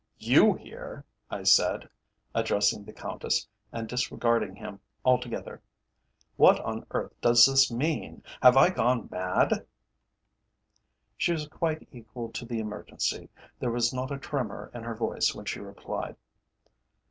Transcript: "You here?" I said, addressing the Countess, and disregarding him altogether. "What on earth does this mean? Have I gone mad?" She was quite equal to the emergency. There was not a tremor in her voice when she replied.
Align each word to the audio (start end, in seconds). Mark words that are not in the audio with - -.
"You 0.17 0.55
here?" 0.55 1.05
I 1.29 1.43
said, 1.43 1.87
addressing 2.33 2.83
the 2.85 2.91
Countess, 2.91 3.47
and 3.71 3.87
disregarding 3.87 4.55
him 4.55 4.79
altogether. 5.05 5.61
"What 6.37 6.59
on 6.61 6.87
earth 6.89 7.13
does 7.21 7.45
this 7.45 7.71
mean? 7.71 8.23
Have 8.41 8.57
I 8.57 8.71
gone 8.71 9.09
mad?" 9.11 9.63
She 11.17 11.33
was 11.33 11.47
quite 11.49 11.87
equal 11.91 12.31
to 12.31 12.45
the 12.47 12.57
emergency. 12.57 13.29
There 13.59 13.69
was 13.69 13.93
not 13.93 14.09
a 14.09 14.17
tremor 14.17 14.71
in 14.73 14.81
her 14.85 14.95
voice 14.95 15.35
when 15.35 15.45
she 15.45 15.59
replied. 15.59 16.15